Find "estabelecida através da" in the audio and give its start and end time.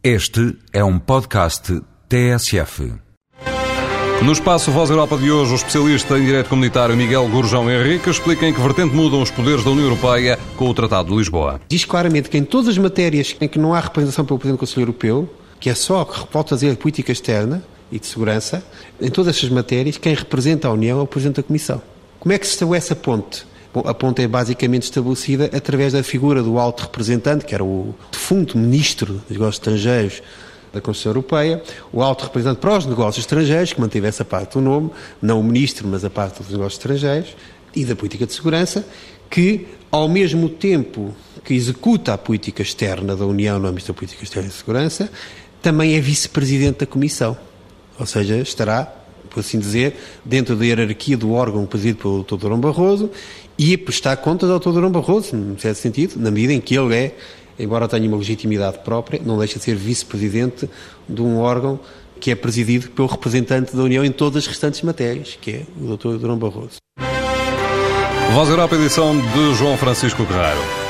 24.84-26.02